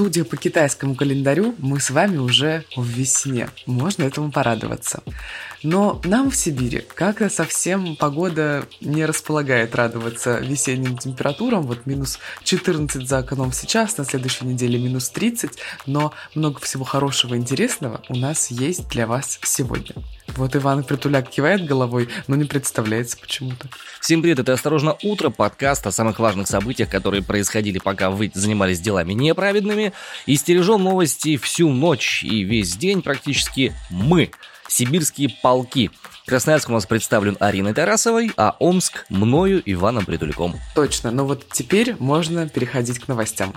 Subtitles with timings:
[0.00, 3.50] Судя по китайскому календарю, мы с вами уже в весне.
[3.66, 5.02] Можно этому порадоваться.
[5.62, 11.62] Но нам в Сибири как-то совсем погода не располагает радоваться весенним температурам.
[11.62, 15.58] Вот минус 14 за окном сейчас, на следующей неделе минус 30.
[15.86, 19.94] Но много всего хорошего и интересного у нас есть для вас сегодня.
[20.36, 23.68] Вот Иван Притуляк кивает головой, но не представляется почему-то.
[24.00, 28.80] Всем привет, это «Осторожно, утро», подкаст о самых важных событиях, которые происходили, пока вы занимались
[28.80, 29.92] делами неправедными.
[30.26, 34.30] И стережем новости всю ночь и весь день практически мы,
[34.70, 35.90] сибирские полки.
[36.26, 40.54] Красноярск у нас представлен Ариной Тарасовой, а Омск мною Иваном Притуляком.
[40.74, 43.52] Точно, но вот теперь можно переходить к новостям.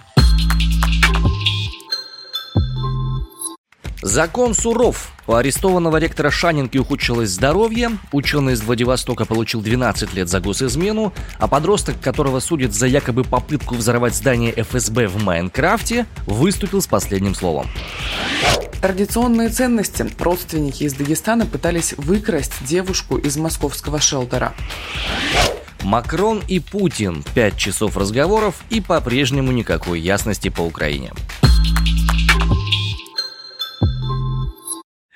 [4.03, 5.13] Закон суров.
[5.27, 11.47] У арестованного ректора Шанинки ухудшилось здоровье, ученый из Владивостока получил 12 лет за госизмену, а
[11.47, 17.67] подросток, которого судят за якобы попытку взорвать здание ФСБ в Майнкрафте, выступил с последним словом.
[18.83, 20.05] Традиционные ценности.
[20.19, 24.53] Родственники из Дагестана пытались выкрасть девушку из московского шелтера.
[25.83, 27.23] Макрон и Путин.
[27.33, 31.13] Пять часов разговоров и по-прежнему никакой ясности по Украине.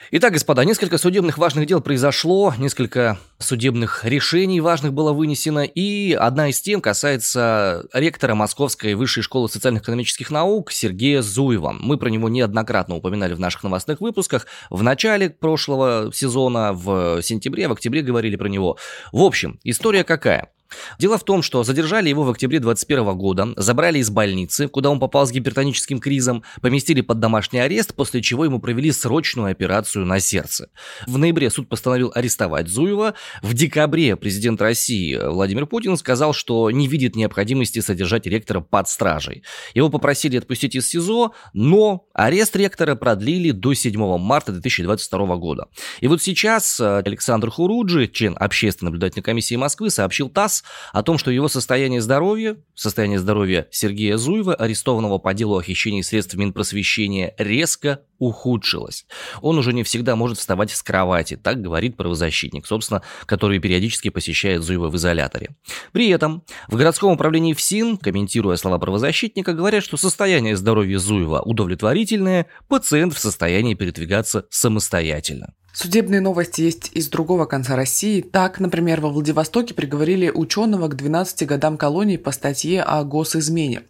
[0.10, 6.48] Итак, господа, несколько судебных важных дел произошло, несколько судебных решений важных было вынесено, и одна
[6.48, 11.74] из тем касается ректора Московской высшей школы социально-экономических наук Сергея Зуева.
[11.74, 14.48] Мы про него неоднократно упоминали в наших новостных выпусках.
[14.70, 18.78] В начале прошлого сезона, в сентябре, в октябре говорили про него.
[19.12, 20.52] В общем, история какая?
[21.00, 25.00] Дело в том, что задержали его в октябре 2021 года, забрали из больницы, куда он
[25.00, 30.20] попал с гипертоническим кризом, поместили под домашний арест, после чего ему провели срочную операцию на
[30.20, 30.70] сердце.
[31.06, 33.14] В ноябре суд постановил арестовать Зуева.
[33.42, 39.44] В декабре президент России Владимир Путин сказал, что не видит необходимости содержать ректора под стражей.
[39.74, 45.68] Его попросили отпустить из СИЗО, но арест ректора продлили до 7 марта 2022 года.
[46.02, 50.57] И вот сейчас Александр Хуруджи, член общественной наблюдательной комиссии Москвы, сообщил ТАСС,
[50.94, 56.02] о том, что его состояние здоровья, состояние здоровья Сергея Зуева, арестованного по делу о хищении
[56.02, 59.06] средств Минпросвещения, резко ухудшилось.
[59.42, 64.64] Он уже не всегда может вставать с кровати, так говорит правозащитник, собственно, который периодически посещает
[64.64, 65.56] Зуева в изоляторе.
[65.92, 72.48] При этом в городском управлении ФСИН, комментируя слова правозащитника, говорят, что состояние здоровья Зуева удовлетворительное,
[72.68, 75.54] пациент в состоянии передвигаться самостоятельно.
[75.80, 78.22] Судебные новости есть из другого конца России.
[78.22, 83.84] Так, например, во Владивостоке приговорили ученого к 12 годам колонии по статье о госизмене.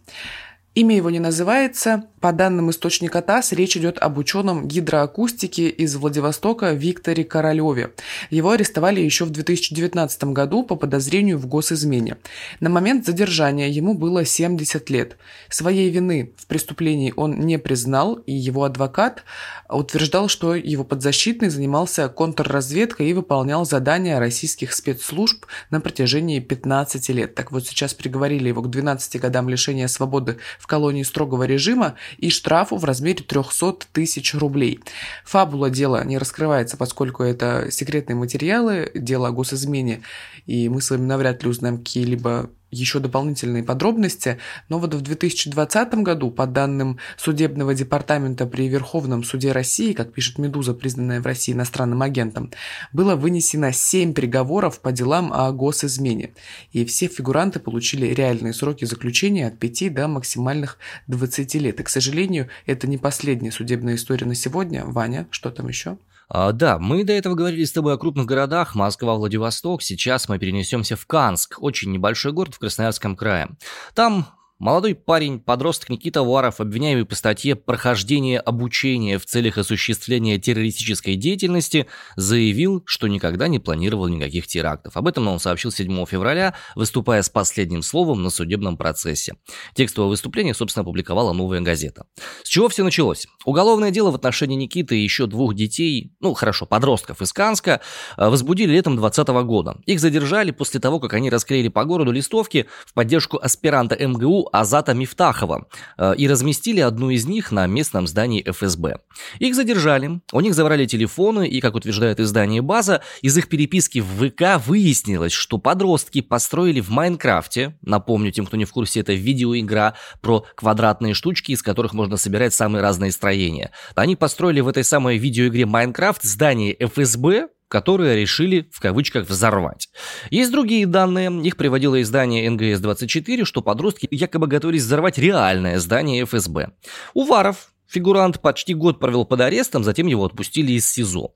[0.74, 2.04] Имя его не называется.
[2.20, 7.92] По данным источника ТАСС, речь идет об ученом гидроакустики из Владивостока Викторе Королеве.
[8.30, 12.16] Его арестовали еще в 2019 году по подозрению в госизмене.
[12.58, 15.16] На момент задержания ему было 70 лет.
[15.48, 19.22] Своей вины в преступлении он не признал, и его адвокат
[19.68, 27.36] утверждал, что его подзащитный занимался контрразведкой и выполнял задания российских спецслужб на протяжении 15 лет.
[27.36, 32.30] Так вот, сейчас приговорили его к 12 годам лишения свободы в колонии строгого режима и
[32.30, 34.80] штрафу в размере 300 тысяч рублей.
[35.24, 40.02] Фабула дела не раскрывается, поскольку это секретные материалы, дело о госизмене,
[40.46, 45.94] и мы с вами навряд ли узнаем какие-либо еще дополнительные подробности, но вот в 2020
[45.94, 51.52] году, по данным судебного департамента при Верховном суде России, как пишет «Медуза», признанная в России
[51.52, 52.50] иностранным агентом,
[52.92, 56.34] было вынесено 7 приговоров по делам о госизмене,
[56.72, 61.80] и все фигуранты получили реальные сроки заключения от 5 до максимальных 20 лет.
[61.80, 64.84] И, к сожалению, это не последняя судебная история на сегодня.
[64.84, 65.98] Ваня, что там еще?
[66.28, 69.82] А, да, мы до этого говорили с тобой о крупных городах, Москва, Владивосток.
[69.82, 73.48] Сейчас мы перенесемся в Канск, очень небольшой город в Красноярском крае.
[73.94, 74.26] Там
[74.60, 81.86] Молодой парень, подросток Никита Варов, обвиняемый по статье «Прохождение обучения в целях осуществления террористической деятельности»,
[82.16, 84.96] заявил, что никогда не планировал никаких терактов.
[84.96, 89.36] Об этом он сообщил 7 февраля, выступая с последним словом на судебном процессе.
[89.76, 92.06] Текстовое выступление, собственно, опубликовала «Новая газета».
[92.42, 93.28] С чего все началось?
[93.44, 97.80] Уголовное дело в отношении Никиты и еще двух детей, ну хорошо, подростков из Канска,
[98.16, 99.76] э, возбудили летом 2020 года.
[99.86, 104.94] Их задержали после того, как они расклеили по городу листовки в поддержку аспиранта МГУ Азата
[104.94, 105.66] Мифтахова
[105.96, 109.00] э, и разместили одну из них на местном здании ФСБ.
[109.38, 114.28] Их задержали, у них забрали телефоны, и, как утверждает издание «База», из их переписки в
[114.28, 119.94] ВК выяснилось, что подростки построили в Майнкрафте, напомню тем, кто не в курсе, это видеоигра
[120.20, 123.72] про квадратные штучки, из которых можно собирать самые разные строения.
[123.94, 129.88] Они построили в этой самой видеоигре Майнкрафт здание ФСБ, которые решили, в кавычках, взорвать.
[130.30, 136.72] Есть другие данные, их приводило издание НГС-24, что подростки якобы готовились взорвать реальное здание ФСБ.
[137.14, 141.32] Уваров, Фигурант почти год провел под арестом, затем его отпустили из СИЗО.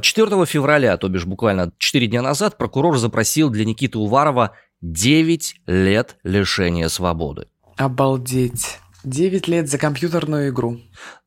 [0.00, 5.56] 4 а, февраля, то бишь буквально 4 дня назад, прокурор запросил для Никиты Уварова 9
[5.66, 7.48] лет лишения свободы.
[7.76, 8.78] Обалдеть.
[9.04, 10.80] 9 лет за компьютерную игру.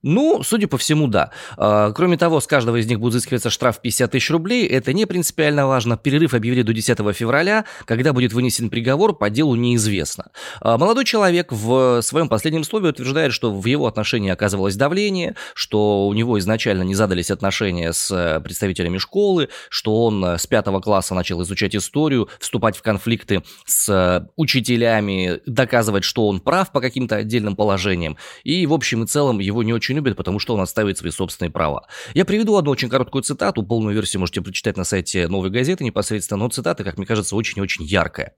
[0.04, 1.32] Ну, судя по всему, да.
[1.58, 4.66] А, кроме того, с каждого из них будет взыскиваться штраф 50 тысяч рублей.
[4.68, 5.98] Это не принципиально важно.
[5.98, 7.66] Перерыв объявили до 10 февраля.
[7.86, 10.32] Когда будет вынесен приговор, по делу неизвестно.
[10.62, 16.08] А, молодой человек в своем последнем слове утверждает, что в его отношении оказывалось давление, что
[16.08, 20.80] у него изначально не задались отношения с э, представителями школы, что он э, с пятого
[20.80, 26.82] класса начал изучать историю, вступать в конфликты с э, учителями, доказывать, что он прав по
[26.82, 28.18] каким-то отдельным положениям.
[28.44, 31.52] И, в общем и целом, его не очень любят, потому что он отстаивает свои собственные
[31.52, 31.88] права.
[32.14, 36.40] Я приведу одну очень короткую цитату, полную версию можете прочитать на сайте «Новой газеты» непосредственно,
[36.40, 38.34] но цитата, как мне кажется, очень-очень яркая.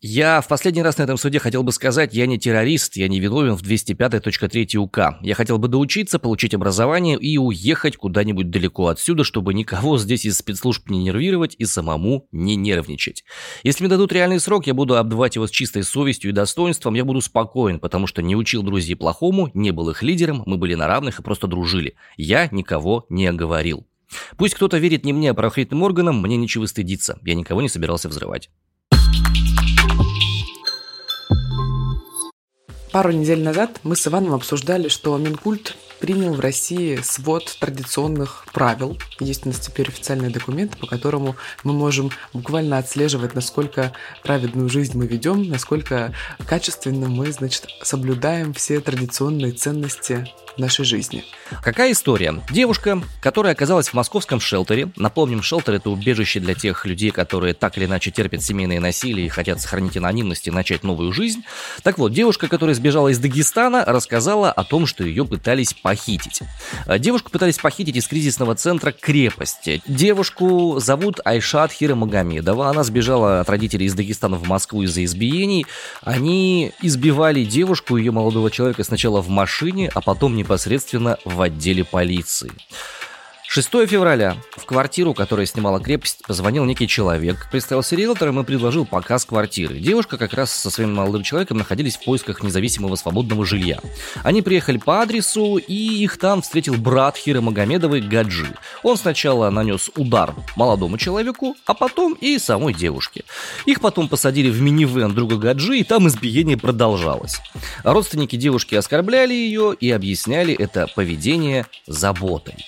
[0.00, 3.20] Я в последний раз на этом суде хотел бы сказать, я не террорист, я не
[3.20, 5.18] виновен в 205.3 УК.
[5.22, 10.38] Я хотел бы доучиться, получить образование и уехать куда-нибудь далеко отсюда, чтобы никого здесь из
[10.38, 13.24] спецслужб не нервировать и самому не нервничать.
[13.62, 17.04] Если мне дадут реальный срок, я буду обдавать его с чистой совестью и достоинством, я
[17.04, 20.86] буду спокоен, потому что не учил друзей плохому, не был их лидером, мы были на
[20.86, 21.96] равных и просто дружили.
[22.16, 23.84] Я никого не оговорил.
[24.36, 27.18] Пусть кто-то верит не мне, а правоохранительным органам, мне нечего стыдиться.
[27.24, 28.48] Я никого не собирался взрывать.
[32.92, 38.98] Пару недель назад мы с Иваном обсуждали, что Минкульт принял в России свод традиционных правил.
[39.18, 43.92] Есть у нас теперь официальные документы, по которому мы можем буквально отслеживать, насколько
[44.22, 46.12] праведную жизнь мы ведем, насколько
[46.46, 50.26] качественно мы, значит, соблюдаем все традиционные ценности
[50.58, 51.24] нашей жизни.
[51.62, 52.40] Какая история?
[52.50, 57.76] Девушка, которая оказалась в московском шелтере, напомним, шелтер это убежище для тех людей, которые так
[57.78, 61.42] или иначе терпят семейное насилие и хотят сохранить анонимность и начать новую жизнь.
[61.82, 66.40] Так вот, девушка, которая сбежала из Дагестана, рассказала о том, что ее пытались похитить.
[66.86, 69.82] А, девушку пытались похитить из кризисного центра крепости.
[69.86, 72.68] Девушку зовут Айшат Хирамагомедова.
[72.68, 75.66] Она сбежала от родителей из Дагестана в Москву из-за избиений.
[76.02, 82.52] Они избивали девушку, ее молодого человека сначала в машине, а потом непосредственно в отделе полиции.
[83.54, 89.26] 6 февраля в квартиру, которая снимала крепость, позвонил некий человек, представился риэлтором и предложил показ
[89.26, 89.78] квартиры.
[89.78, 93.78] Девушка как раз со своим молодым человеком находились в поисках независимого свободного жилья.
[94.22, 98.48] Они приехали по адресу, и их там встретил брат Хиры Магомедовой Гаджи.
[98.82, 103.24] Он сначала нанес удар молодому человеку, а потом и самой девушке.
[103.66, 107.38] Их потом посадили в минивэн друга Гаджи, и там избиение продолжалось.
[107.84, 112.64] Родственники девушки оскорбляли ее и объясняли это поведение заботой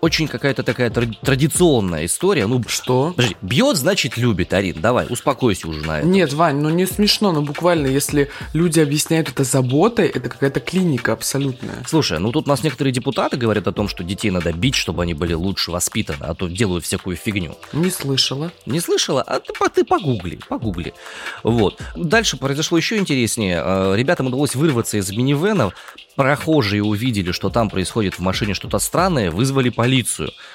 [0.00, 2.46] очень какая-то такая традиционная история.
[2.46, 3.12] Ну, что?
[3.16, 4.80] Подожди, бьет, значит любит, Арин.
[4.80, 6.06] Давай, успокойся уже на это.
[6.06, 11.12] Нет, Вань, ну не смешно, но буквально, если люди объясняют это заботой, это какая-то клиника
[11.12, 11.82] абсолютная.
[11.86, 15.02] Слушай, ну тут у нас некоторые депутаты говорят о том, что детей надо бить, чтобы
[15.02, 17.56] они были лучше воспитаны, а то делают всякую фигню.
[17.72, 18.52] Не слышала.
[18.66, 19.22] Не слышала?
[19.22, 20.94] А ты, ты погугли, погугли.
[21.42, 21.80] Вот.
[21.96, 23.62] Дальше произошло еще интереснее.
[23.64, 25.74] Э, ребятам удалось вырваться из минивенов,
[26.16, 29.83] Прохожие увидели, что там происходит в машине что-то странное, вызвали полицию.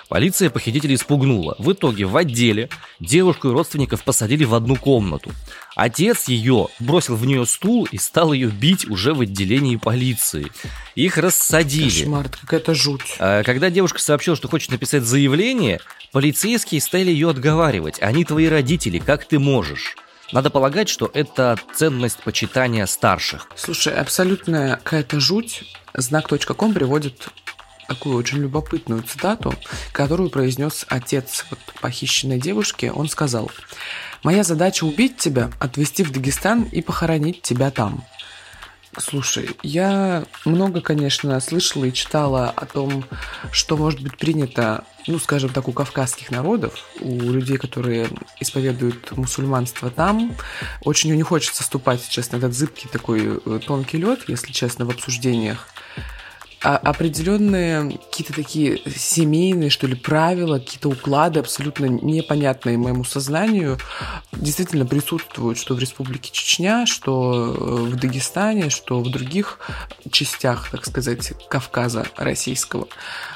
[0.08, 1.56] Полиция похитителей испугнула.
[1.60, 2.70] В итоге в отделе
[3.00, 5.32] девушку и родственников посадили в одну комнату.
[5.76, 10.48] Отец ее бросил в нее стул и стал ее бить уже в отделении полиции.
[10.96, 11.90] Их рассадили.
[11.90, 13.16] Кошмар, какая-то жуть.
[13.20, 15.80] А, когда девушка сообщила, что хочет написать заявление,
[16.12, 18.02] полицейские стали ее отговаривать.
[18.02, 19.96] Они твои родители, как ты можешь?
[20.32, 23.48] Надо полагать, что это ценность почитания старших.
[23.56, 25.64] Слушай, абсолютная какая-то жуть.
[25.96, 27.30] Знак.ком приводит
[27.90, 29.54] такую очень любопытную цитату,
[29.92, 32.92] которую произнес отец вот похищенной девушки.
[32.94, 33.52] Он сказал,
[34.24, 38.06] «Моя задача убить тебя, отвезти в Дагестан и похоронить тебя там».
[38.98, 43.06] Слушай, я много, конечно, слышала и читала о том,
[43.52, 49.90] что может быть принято, ну, скажем так, у кавказских народов, у людей, которые исповедуют мусульманство
[49.92, 50.36] там.
[50.82, 54.90] Очень не хочется ступать сейчас на этот зыбкий такой э, тонкий лед, если честно, в
[54.90, 55.68] обсуждениях
[56.62, 63.78] определенные какие-то такие семейные, что ли, правила, какие-то уклады абсолютно непонятные моему сознанию
[64.34, 69.60] действительно присутствуют, что в Республике Чечня, что э, в Дагестане, что в других
[70.12, 72.88] частях, так сказать, Кавказа российского.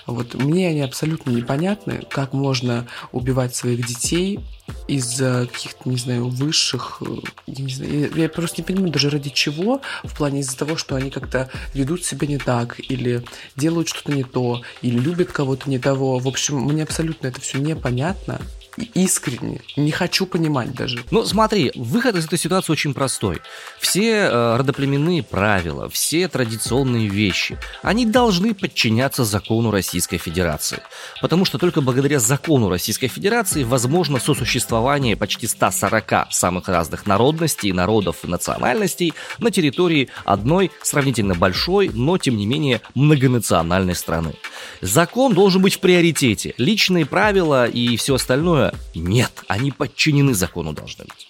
[0.06, 4.39] Вот мне они абсолютно непонятны, как можно убивать своих детей,
[4.88, 7.15] из-за каких-то, не знаю, высших, э,
[7.48, 10.77] я, не знаю, я, я просто не понимаю даже ради чего, в плане из-за того,
[10.77, 13.24] что они как-то ведут себя не так, или
[13.56, 16.20] делают что-то не то, или любят кого-то не того.
[16.20, 18.42] В общем, мне абсолютно это все непонятно
[18.77, 21.00] искренне, не хочу понимать даже.
[21.12, 23.42] Ну, смотри, выход из этой ситуации очень простой.
[23.80, 30.80] Все э, родоплеменные правила, все традиционные вещи, они должны подчиняться закону Российской Федерации.
[31.22, 38.18] Потому что только благодаря закону Российской Федерации возможно сосуществование почти 140 самых разных народностей, народов
[38.24, 44.34] и национальностей на территории одной сравнительно большой, но тем не менее многонациональной страны.
[44.82, 46.53] Закон должен быть в приоритете.
[46.58, 51.27] Личные правила и все остальное остальное нет, они подчинены закону должны быть.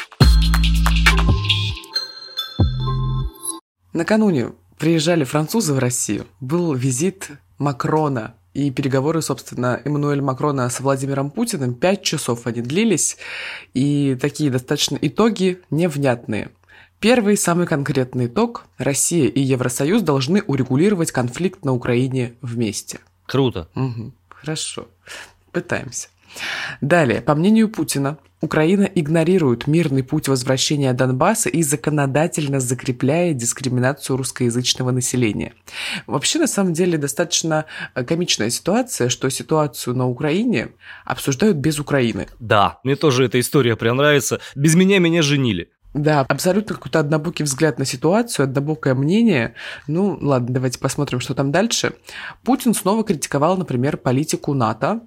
[3.94, 11.32] Накануне приезжали французы в Россию, был визит Макрона и переговоры, собственно, Эммануэля Макрона с Владимиром
[11.32, 11.76] Путиным.
[11.76, 13.18] Пять часов они длились,
[13.74, 16.50] и такие достаточно итоги невнятные.
[17.00, 23.00] Первый, самый конкретный итог– Россия и Евросоюз должны урегулировать конфликт на Украине вместе.
[23.26, 23.68] Круто.
[23.76, 24.88] Угу, хорошо.
[25.52, 26.08] Пытаемся.
[26.82, 34.92] Далее, по мнению Путина, Украина игнорирует мирный путь возвращения Донбасса и законодательно закрепляет дискриминацию русскоязычного
[34.92, 35.54] населения.
[36.08, 40.72] Вообще, на самом деле, достаточно э, комичная ситуация, что ситуацию на Украине
[41.06, 42.28] обсуждают без Украины.
[42.40, 44.42] Да, мне тоже эта история прям нравится.
[44.56, 45.70] Без меня меня женили.
[45.94, 49.54] Да, абсолютно какой-то однобокий взгляд на ситуацию, однобокое мнение.
[49.88, 51.94] Ну, ладно, давайте посмотрим, что там дальше.
[52.44, 55.02] Путин снова критиковал, например, политику НАТО.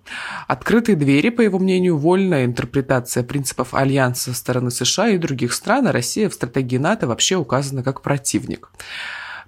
[0.47, 5.89] Открытые двери, по его мнению, вольная интерпретация принципов альянса со стороны США и других стран,
[5.89, 8.71] а Россия в стратегии НАТО вообще указана как противник.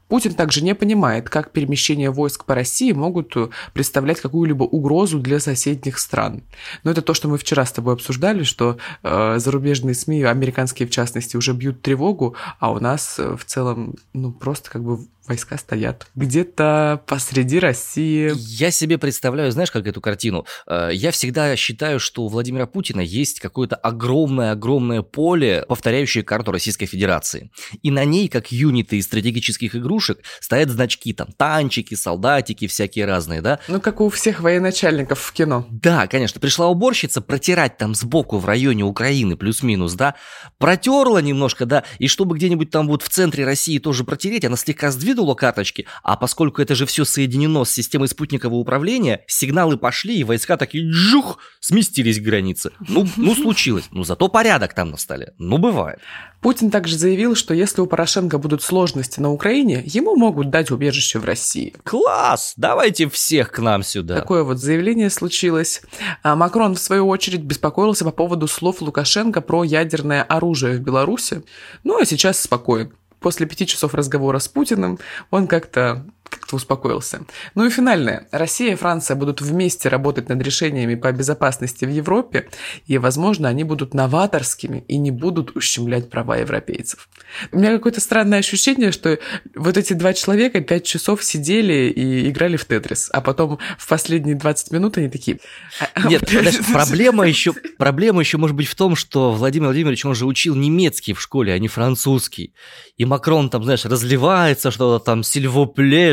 [0.09, 5.39] Путин также не понимает, как перемещения войск по России могут э, представлять какую-либо угрозу для
[5.39, 6.43] соседних стран.
[6.83, 10.91] Но это то, что мы вчера с тобой обсуждали, что э, зарубежные СМИ, американские в
[10.91, 15.59] частности, уже бьют тревогу, а у нас э, в целом, ну, просто как бы войска
[15.59, 18.33] стоят где-то посреди России.
[18.37, 20.47] Я себе представляю, знаешь, как эту картину?
[20.67, 26.87] Э, я всегда считаю, что у Владимира Путина есть какое-то огромное-огромное поле, повторяющее карту Российской
[26.87, 27.51] Федерации.
[27.83, 33.43] И на ней, как юниты из стратегических игрушек, стоят значки, там, танчики, солдатики всякие разные,
[33.43, 33.61] да?
[33.69, 35.67] Ну, как у всех военачальников в кино.
[35.71, 36.41] Да, конечно.
[36.41, 40.15] Пришла уборщица протирать там сбоку в районе Украины плюс-минус, да?
[40.59, 44.91] Протерла немножко, да, и чтобы где-нибудь там вот в центре России тоже протереть, она слегка
[44.91, 50.19] сдвинула выкидывала карточки, а поскольку это же все соединено с системой спутникового управления, сигналы пошли,
[50.19, 52.71] и войска такие джух, сместились к границе.
[52.89, 53.85] Ну, ну случилось.
[53.91, 55.35] Ну, зато порядок там на столе.
[55.39, 55.99] Ну, бывает.
[56.41, 61.19] Путин также заявил, что если у Порошенко будут сложности на Украине, ему могут дать убежище
[61.19, 61.75] в России.
[61.83, 62.55] Класс!
[62.57, 64.15] Давайте всех к нам сюда.
[64.15, 65.83] Такое вот заявление случилось.
[66.23, 71.43] А Макрон, в свою очередь, беспокоился по поводу слов Лукашенко про ядерное оружие в Беларуси.
[71.83, 74.99] Ну, а сейчас спокоен после пяти часов разговора с Путиным
[75.31, 77.21] он как-то как-то успокоился.
[77.55, 78.27] Ну и финальное.
[78.31, 82.49] Россия и Франция будут вместе работать над решениями по безопасности в Европе,
[82.87, 87.09] и, возможно, они будут новаторскими и не будут ущемлять права европейцев.
[87.53, 89.19] У меня какое-то странное ощущение, что
[89.55, 94.37] вот эти два человека пять часов сидели и играли в Тетрис, а потом в последние
[94.37, 95.39] 20 минут они такие...
[95.81, 96.29] «А, а Нет,
[96.73, 101.13] проблема еще, проблема еще может быть в том, что Владимир Владимирович, он же учил немецкий
[101.13, 102.55] в школе, а не французский.
[102.97, 105.23] И Макрон там, знаешь, разливается что-то там,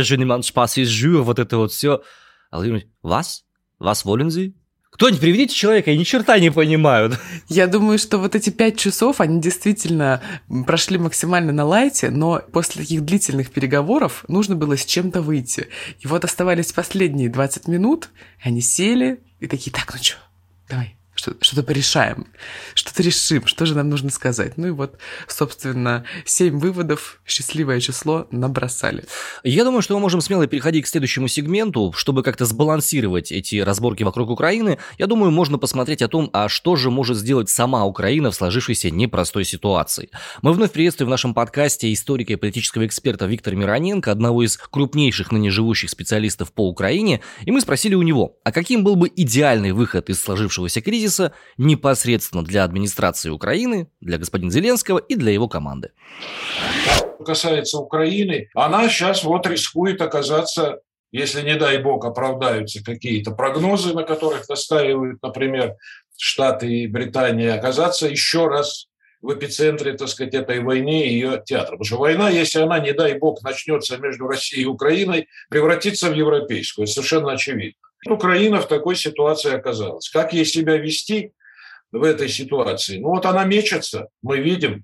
[0.05, 2.01] сильвопле, je ne mange pas вот это вот все.
[2.51, 3.43] А Владимир вас?
[3.79, 4.29] Вас волен?
[4.95, 7.11] Кто-нибудь приведите человека, я ни черта не понимаю.
[7.49, 10.21] Я думаю, что вот эти пять часов, они действительно
[10.65, 15.67] прошли максимально на лайте, но после таких длительных переговоров нужно было с чем-то выйти.
[15.99, 18.07] И вот оставались последние 20 минут,
[18.41, 20.15] они сели и такие, так, ну что,
[20.69, 20.95] давай,
[21.41, 22.27] что-то порешаем,
[22.73, 24.57] что-то решим, что же нам нужно сказать.
[24.57, 29.05] Ну и вот, собственно, семь выводов, счастливое число набросали.
[29.43, 34.03] Я думаю, что мы можем смело переходить к следующему сегменту, чтобы как-то сбалансировать эти разборки
[34.03, 34.77] вокруг Украины.
[34.97, 38.91] Я думаю, можно посмотреть о том, а что же может сделать сама Украина в сложившейся
[38.91, 40.09] непростой ситуации.
[40.41, 45.31] Мы вновь приветствуем в нашем подкасте историка и политического эксперта Виктора Мироненко, одного из крупнейших
[45.31, 49.71] ныне живущих специалистов по Украине, и мы спросили у него, а каким был бы идеальный
[49.71, 55.47] выход из сложившегося кризиса кризиса непосредственно для администрации Украины, для господина Зеленского и для его
[55.47, 55.91] команды.
[57.25, 60.79] Касается Украины, она сейчас вот рискует оказаться
[61.11, 65.75] если, не дай бог, оправдаются какие-то прогнозы, на которых настаивают, например,
[66.17, 68.87] Штаты и Британия, оказаться еще раз
[69.21, 71.77] в эпицентре, так сказать, этой войны и ее театра.
[71.77, 76.15] Потому что война, если она, не дай бог, начнется между Россией и Украиной, превратится в
[76.15, 76.85] европейскую.
[76.85, 77.84] Совершенно очевидно.
[78.07, 80.09] Украина в такой ситуации оказалась.
[80.09, 81.31] Как ей себя вести?
[81.95, 82.99] в этой ситуации?
[82.99, 84.83] Ну вот она мечется, мы видим.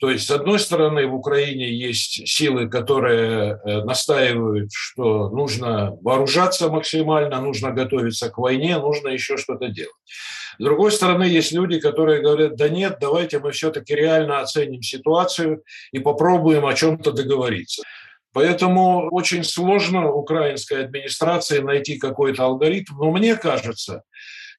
[0.00, 6.68] То есть, с одной стороны, в Украине есть силы, которые э, настаивают, что нужно вооружаться
[6.68, 9.90] максимально, нужно готовиться к войне, нужно еще что-то делать.
[10.56, 15.64] С другой стороны, есть люди, которые говорят, да нет, давайте мы все-таки реально оценим ситуацию
[15.90, 17.82] и попробуем о чем-то договориться.
[18.32, 22.94] Поэтому очень сложно украинской администрации найти какой-то алгоритм.
[22.98, 24.02] Но мне кажется,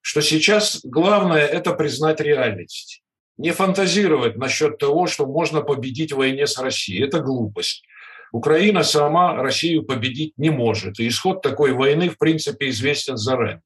[0.01, 3.01] что сейчас главное– это признать реальность.
[3.37, 7.05] Не фантазировать насчет того, что можно победить в войне с Россией.
[7.05, 7.83] Это глупость.
[8.31, 10.99] Украина сама Россию победить не может.
[10.99, 13.61] И исход такой войны, в принципе, известен заранее.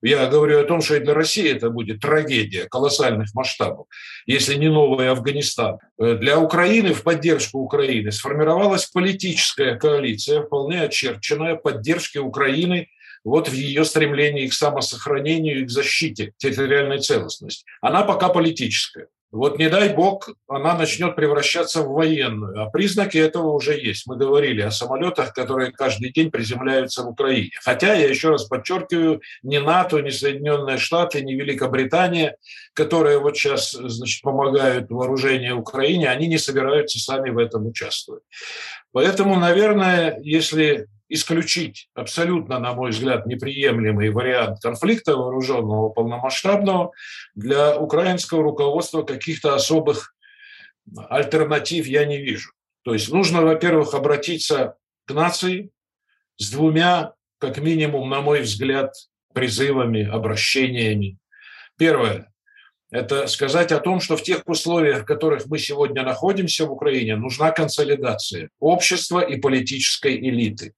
[0.00, 3.86] Я говорю о том, что и для России это будет трагедия колоссальных масштабов,
[4.26, 5.78] если не новый Афганистан.
[5.98, 12.88] Для Украины, в поддержку Украины, сформировалась политическая коалиция, вполне очерченная поддержки Украины
[13.24, 17.64] вот в ее стремлении к самосохранению и к защите территориальной целостности.
[17.80, 19.08] Она пока политическая.
[19.30, 22.62] Вот не дай бог, она начнет превращаться в военную.
[22.62, 24.06] А признаки этого уже есть.
[24.06, 27.50] Мы говорили о самолетах, которые каждый день приземляются в Украине.
[27.62, 32.36] Хотя, я еще раз подчеркиваю, ни НАТО, ни Соединенные Штаты, ни Великобритания,
[32.72, 38.22] которые вот сейчас значит, помогают вооружению Украине, они не собираются сами в этом участвовать.
[38.92, 46.92] Поэтому, наверное, если исключить абсолютно, на мой взгляд, неприемлемый вариант конфликта вооруженного полномасштабного,
[47.34, 50.14] для украинского руководства каких-то особых
[51.08, 52.52] альтернатив я не вижу.
[52.82, 55.70] То есть нужно, во-первых, обратиться к нации
[56.36, 58.92] с двумя, как минимум, на мой взгляд,
[59.34, 61.18] призывами, обращениями.
[61.76, 62.32] Первое–
[62.90, 67.16] это сказать о том, что в тех условиях, в которых мы сегодня находимся в Украине,
[67.16, 70.74] нужна консолидация общества и политической элиты.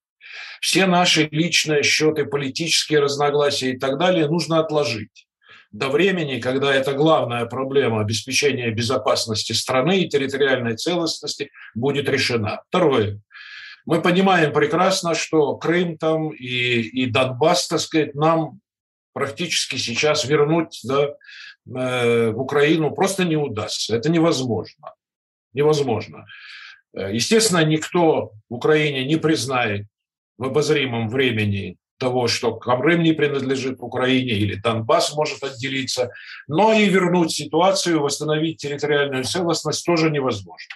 [0.61, 5.27] Все наши личные счеты, политические разногласия и так далее нужно отложить
[5.73, 12.63] до времени, когда эта главная проблема обеспечения безопасности страны и территориальной целостности будет решена.
[12.69, 13.21] Второе.
[13.87, 18.61] Мы понимаем прекрасно, что Крым там и, и Донбасс, так сказать, нам
[19.12, 21.14] практически сейчас вернуть да,
[21.66, 23.97] э, в Украину просто не удастся.
[23.97, 24.95] Это невозможно.
[25.53, 26.27] Невозможно.
[26.95, 29.87] Э, естественно, никто в Украине не признает
[30.40, 36.11] в обозримом времени того, что Крым не принадлежит Украине или Донбасс может отделиться,
[36.48, 40.74] но и вернуть ситуацию, восстановить территориальную целостность тоже невозможно.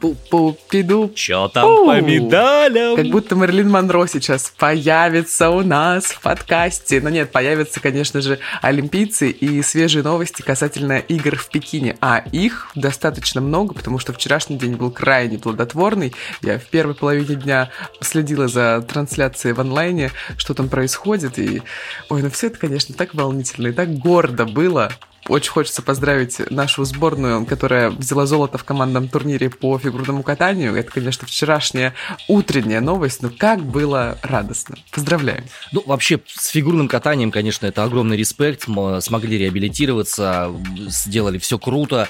[0.00, 1.12] Пу-пу-пиду.
[1.14, 1.86] Чё там Пу.
[1.86, 2.96] по медалям?
[2.96, 7.00] Как будто Мерлин Монро сейчас появится у нас в подкасте.
[7.02, 11.98] Но нет, появятся, конечно же, олимпийцы и свежие новости касательно игр в Пекине.
[12.00, 16.14] А их достаточно много, потому что вчерашний день был крайне плодотворный.
[16.40, 21.38] Я в первой половине дня следила за трансляцией в онлайне, что там происходит.
[21.38, 21.62] И,
[22.08, 24.90] ой, ну все это, конечно, так волнительно и так гордо было.
[25.28, 30.74] Очень хочется поздравить нашу сборную, которая взяла золото в командном турнире по фигурному катанию.
[30.74, 31.94] Это, конечно, вчерашняя
[32.26, 34.76] утренняя новость, но как было радостно.
[34.90, 35.44] Поздравляем.
[35.72, 38.66] Ну, вообще, с фигурным катанием, конечно, это огромный респект.
[38.66, 40.52] Мы смогли реабилитироваться,
[40.88, 42.08] сделали все круто.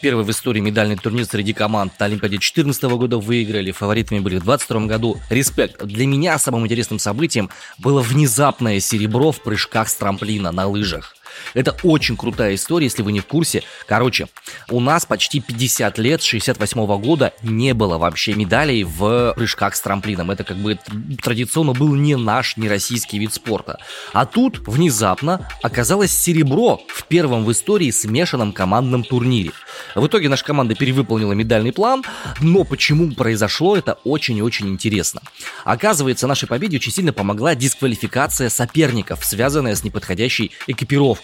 [0.00, 4.44] Первый в истории медальный турнир среди команд на Олимпиаде 2014 года выиграли, фаворитами были в
[4.44, 5.20] 2022 году.
[5.28, 5.84] Респект.
[5.84, 11.14] Для меня самым интересным событием было внезапное серебро в прыжках с трамплина на лыжах.
[11.54, 13.62] Это очень крутая история, если вы не в курсе.
[13.86, 14.28] Короче,
[14.70, 19.80] у нас почти 50 лет, с 68 года, не было вообще медалей в прыжках с
[19.80, 20.30] трамплином.
[20.30, 20.78] Это как бы
[21.22, 23.78] традиционно был не наш, не российский вид спорта.
[24.12, 29.52] А тут внезапно оказалось серебро в первом в истории смешанном командном турнире.
[29.94, 32.04] В итоге наша команда перевыполнила медальный план,
[32.40, 35.22] но почему произошло это очень и очень интересно.
[35.64, 41.21] Оказывается, нашей победе очень сильно помогла дисквалификация соперников, связанная с неподходящей экипировкой.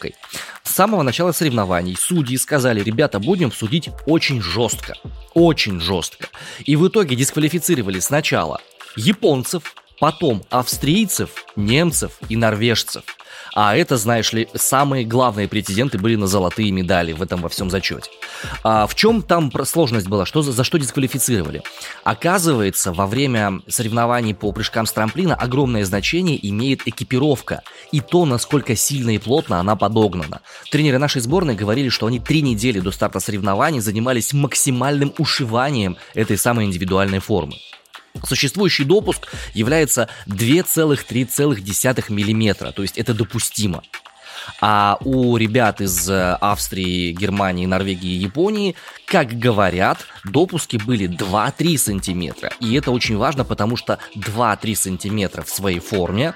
[0.62, 4.94] С самого начала соревнований судьи сказали, ребята, будем судить очень жестко.
[5.34, 6.28] Очень жестко.
[6.64, 8.60] И в итоге дисквалифицировали сначала
[8.96, 13.04] японцев, потом австрийцев, немцев и норвежцев.
[13.60, 17.70] А это, знаешь ли, самые главные претенденты были на золотые медали в этом во всем
[17.70, 18.08] зачете.
[18.62, 20.26] А в чем там сложность была?
[20.26, 21.64] Что, за что дисквалифицировали?
[22.04, 28.76] Оказывается, во время соревнований по прыжкам с трамплина огромное значение имеет экипировка и то, насколько
[28.76, 30.40] сильно и плотно она подогнана.
[30.70, 36.38] Тренеры нашей сборной говорили, что они три недели до старта соревнований занимались максимальным ушиванием этой
[36.38, 37.56] самой индивидуальной формы.
[38.26, 43.82] Существующий допуск является 2,3 мм, то есть это допустимо.
[44.60, 51.76] А у ребят из э, Австрии, Германии, Норвегии и Японии, как говорят, допуски были 2-3
[51.78, 52.52] сантиметра.
[52.60, 56.34] И это очень важно, потому что 2-3 сантиметра в своей форме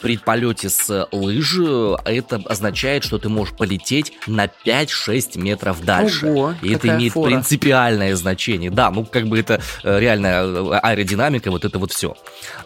[0.00, 1.58] При полете с лыж
[2.04, 6.26] это означает, что ты можешь полететь на 5-6 метров дальше.
[6.26, 7.30] Ого, И это имеет фора.
[7.30, 8.70] принципиальное значение.
[8.70, 12.16] Да, ну как бы это э, реальная э, аэродинамика, вот это вот все.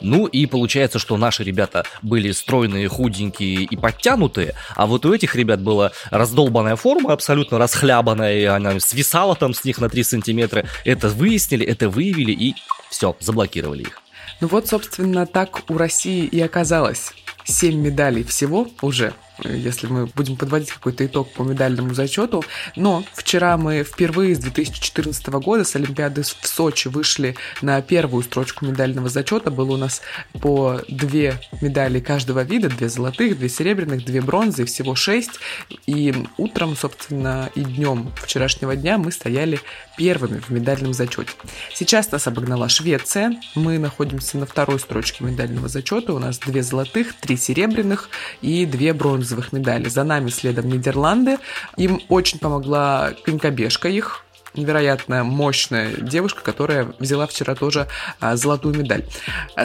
[0.00, 5.34] Ну и получается, что наши ребята были стройные, худенькие и подтянутые, а вот у этих
[5.34, 10.64] ребят была раздолбанная форма, абсолютно расхлябанная, и она свисала там с них на 3 сантиметра.
[10.84, 12.54] Это выяснили, это выявили и
[12.90, 14.00] все, заблокировали их.
[14.40, 17.12] Ну вот, собственно, так у России и оказалось.
[17.44, 22.44] Семь медалей всего уже, если мы будем подводить какой-то итог по медальному зачету.
[22.74, 28.64] Но вчера мы впервые с 2014 года с Олимпиады в Сочи вышли на первую строчку
[28.64, 29.50] медального зачета.
[29.50, 30.02] Было у нас
[30.40, 35.40] по две медали каждого вида, две золотых, две серебряных, две бронзы, всего шесть.
[35.86, 39.60] И утром, собственно, и днем вчерашнего дня мы стояли
[39.96, 41.30] первыми в медальном зачете.
[41.74, 43.34] Сейчас нас обогнала Швеция.
[43.54, 46.12] Мы находимся на второй строчке медального зачета.
[46.12, 48.08] У нас две золотых, три серебряных
[48.42, 48.92] и две
[49.26, 49.88] бронзовых медали.
[49.88, 51.38] За нами следом Нидерланды.
[51.76, 57.88] Им очень помогла конькобежка их, невероятно мощная девушка, которая взяла вчера тоже
[58.20, 59.04] а, золотую медаль.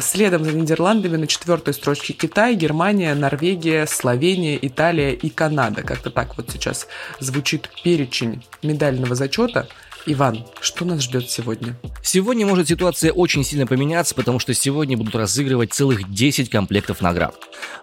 [0.02, 5.84] Следом за Нидерландами на четвертой строчке Китай, Германия, Норвегия, Словения, Италия и Канада.
[5.84, 6.88] Как-то так вот сейчас
[7.19, 9.67] звучит перечень медального зачета.
[10.08, 11.76] Иван, что нас ждет сегодня?
[12.02, 17.36] Сегодня может ситуация очень сильно поменяться, потому что сегодня будут разыгрывать целых 10 комплектов наград.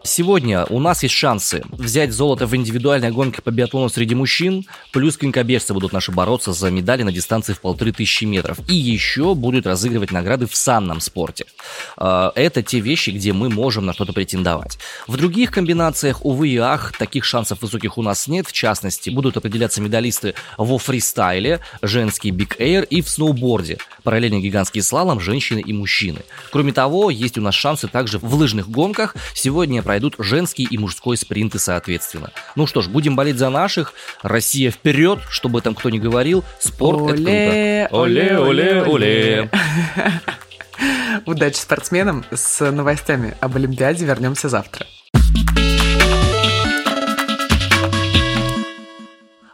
[0.02, 5.16] Сегодня у нас есть шансы взять золото в индивидуальной гонке по биатлону среди мужчин, плюс
[5.16, 8.58] конькобежцы будут наши бороться за медали на дистанции в полторы тысячи метров.
[8.68, 11.46] И еще будут разыгрывать награды в санном спорте.
[11.96, 14.78] А, Это те вещи, где мы можем на что-то претендовать.
[15.06, 18.48] В других комбинациях, увы и ах, таких шансов высоких у нас нет.
[18.48, 21.60] В частности, будут определяться медалисты во фристайле,
[22.08, 23.76] женский биг эйр и в сноуборде.
[24.02, 26.20] Параллельно гигантский слалом женщины и мужчины.
[26.50, 29.14] Кроме того, есть у нас шансы также в лыжных гонках.
[29.34, 32.30] Сегодня пройдут женский и мужской спринты соответственно.
[32.56, 33.92] Ну что ж, будем болеть за наших.
[34.22, 36.44] Россия вперед, чтобы там кто ни говорил.
[36.58, 37.88] Спорт это круто.
[38.02, 39.50] Оле, оле, оле.
[41.26, 42.24] Удачи спортсменам.
[42.30, 44.86] С новостями об Олимпиаде вернемся завтра.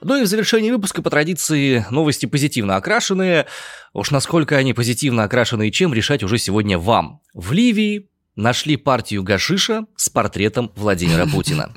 [0.05, 3.47] Ну и в завершении выпуска по традиции новости позитивно окрашенные.
[3.95, 7.23] Уж насколько они позитивно окрашены и чем, решать уже сегодня вам.
[7.33, 11.73] В Ливии нашли партию гашиша с портретом Владимира Путина.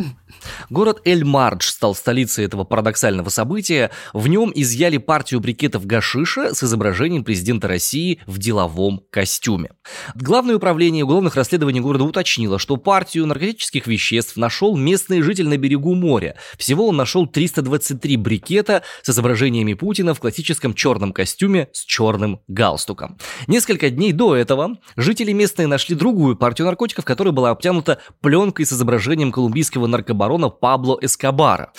[0.69, 3.91] Город Эль-Мардж стал столицей этого парадоксального события.
[4.13, 9.71] В нем изъяли партию брикетов гашиша с изображением президента России в деловом костюме.
[10.15, 15.95] Главное управление уголовных расследований города уточнило, что партию наркотических веществ нашел местный житель на берегу
[15.95, 16.35] моря.
[16.57, 23.17] Всего он нашел 323 брикета с изображениями Путина в классическом черном костюме с черным галстуком.
[23.47, 28.73] Несколько дней до этого жители местные нашли другую партию наркотиков, которая была обтянута пленкой с
[28.73, 31.71] изображением колумбийского наркобарона Пабло Эскобара.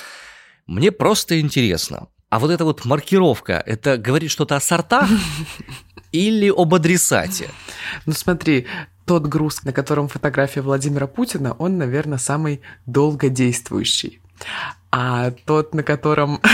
[0.67, 5.09] Мне просто интересно, а вот эта вот маркировка, это говорит что-то о сортах
[6.13, 7.51] или об адресате?
[8.07, 8.67] Ну смотри,
[9.07, 14.21] тот груз, на котором фотография Владимира Путина, он, наверное, самый долгодействующий.
[14.91, 16.41] А тот, на котором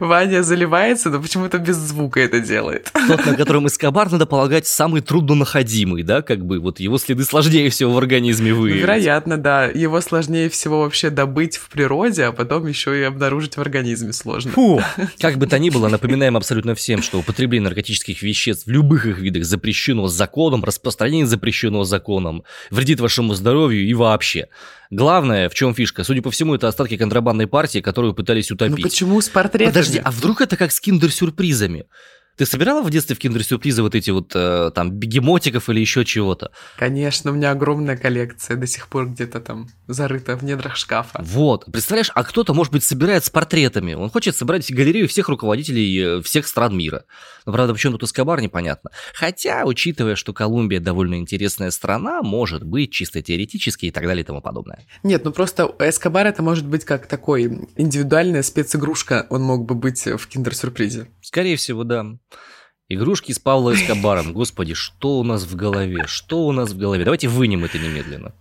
[0.00, 2.90] Ваня заливается, но почему-то без звука это делает.
[3.08, 7.70] Тот, на котором Эскобар, надо полагать, самый труднонаходимый, да, как бы, вот его следы сложнее
[7.70, 8.82] всего в организме выявить.
[8.82, 9.66] Вероятно, да.
[9.66, 14.52] Его сложнее всего вообще добыть в природе, а потом еще и обнаружить в организме сложно.
[14.52, 14.80] Фу.
[15.20, 19.18] Как бы то ни было, напоминаем абсолютно всем, что употребление наркотических веществ в любых их
[19.18, 24.48] видах запрещено законом, распространение запрещено законом, вредит вашему здоровью и вообще.
[24.90, 28.82] Главное, в чем фишка, судя по всему, это остатки контрабандной партии, которую пытались Ну утопить.
[28.82, 29.72] почему с портретами?
[29.72, 31.86] Подожди, а вдруг это как с киндер-сюрпризами?
[32.36, 36.50] Ты собирала в детстве в киндер-сюрпризы вот эти вот э, там бегемотиков или еще чего-то?
[36.76, 41.20] Конечно, у меня огромная коллекция до сих пор где-то там зарыта в недрах шкафа.
[41.22, 43.94] Вот, представляешь, а кто-то, может быть, собирает с портретами.
[43.94, 47.04] Он хочет собрать галерею всех руководителей э, всех стран мира.
[47.46, 48.90] Но, правда, почему тут Эскобар, непонятно.
[49.14, 54.26] Хотя, учитывая, что Колумбия довольно интересная страна, может быть, чисто теоретически и так далее и
[54.26, 54.84] тому подобное.
[55.02, 57.44] Нет, ну просто Эскобар это может быть как такой
[57.76, 61.08] индивидуальная специгрушка, он мог бы быть в киндер-сюрпризе.
[61.20, 62.04] Скорее всего, да.
[62.90, 64.34] Игрушки с Павлом Эскобаром.
[64.34, 66.04] Господи, что у нас в голове?
[66.06, 67.02] Что у нас в голове?
[67.02, 68.32] Давайте вынем это немедленно.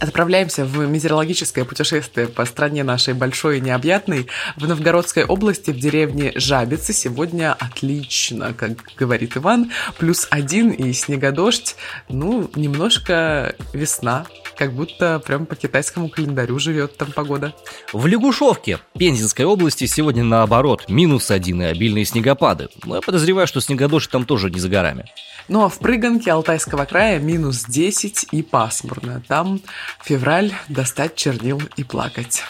[0.00, 4.28] Отправляемся в метеорологическое путешествие по стране нашей большой и необъятной.
[4.56, 9.70] В Новгородской области, в деревне Жабицы, сегодня отлично, как говорит Иван.
[9.98, 11.76] Плюс один и снегодождь.
[12.08, 14.24] Ну, немножко весна.
[14.58, 17.54] Как будто прям по китайскому календарю живет там погода.
[17.92, 22.68] В Лягушовке, Пензенской области, сегодня наоборот, минус один и обильные снегопады.
[22.84, 25.04] Но я подозреваю, что снегодождь там тоже не за горами.
[25.46, 29.22] Ну а в Прыганке Алтайского края минус 10 и пасмурно.
[29.28, 29.60] Там
[30.02, 32.42] февраль достать чернил и плакать.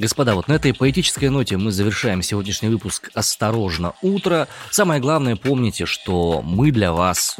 [0.00, 4.46] Господа, вот на этой поэтической ноте мы завершаем сегодняшний выпуск «Осторожно, утро».
[4.70, 7.36] Самое главное, помните, что мы для вас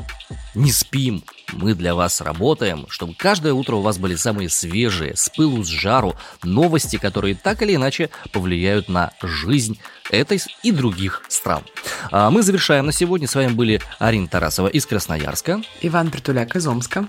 [0.56, 5.28] не спим, мы для вас работаем, чтобы каждое утро у вас были самые свежие, с
[5.28, 9.78] пылу, с жару, новости, которые так или иначе повлияют на жизнь
[10.10, 11.62] этой и других стран.
[12.10, 13.28] А мы завершаем на сегодня.
[13.28, 15.62] С вами были Арина Тарасова из Красноярска.
[15.82, 17.08] Иван Притуляк из Омска.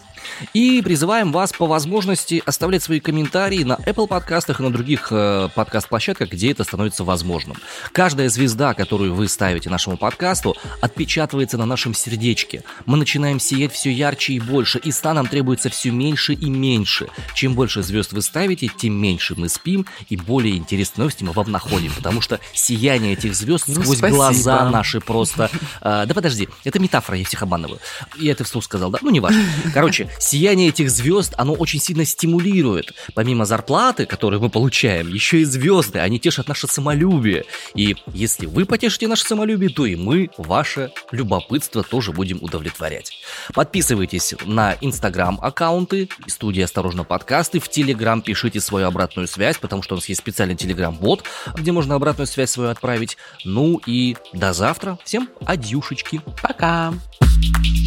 [0.54, 5.50] И призываем вас по возможности оставлять свои комментарии на Apple подкастах и на других э,
[5.56, 7.58] подкаст-площадках, где это становится возможным.
[7.94, 12.64] Каждая звезда, которую вы ставите нашему подкасту, отпечатывается на нашем сердечке.
[12.86, 17.08] Мы начинаем сиять все ярче и больше, и ста нам требуется все меньше и меньше.
[17.34, 21.52] Чем больше звезд вы ставите, тем меньше мы спим, и более интересные новости мы вам
[21.52, 24.18] находим, потому что сияние этих звезд ну, сквозь спасибо.
[24.18, 25.50] глаза наши просто...
[25.82, 27.80] Э, да подожди, это метафора, я всех обманываю.
[28.18, 29.00] Я это вслух сказал, да?
[29.02, 29.42] Ну, не важно.
[29.74, 32.94] Короче, сияние этих звезд, оно очень сильно стимулирует.
[33.14, 37.46] Помимо зарплаты, которую мы получаем, еще и звезды, они тешат наше самолюбие.
[37.76, 43.14] И если вы потешите наше самолюбие, то и мы ваше любопытство тоже будем удовлетворять.
[43.54, 49.98] Подписывайтесь на инстаграм-аккаунты, студия «Осторожно, подкасты», в телеграм пишите свою обратную связь, потому что у
[49.98, 51.24] нас есть специальный телеграм-бот,
[51.56, 53.18] где можно обратную связь свою отправить.
[53.44, 54.98] Ну и до завтра.
[55.04, 56.22] Всем адьюшечки.
[56.42, 56.94] Пока.
[57.20, 57.79] Пока.